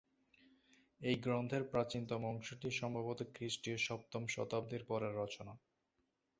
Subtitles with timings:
[1.01, 5.53] এই গ্রন্থের প্রাচীনতম অংশটি সম্ভবত খ্রিস্টীয় সপ্তম শতাব্দীর পরের রচনা।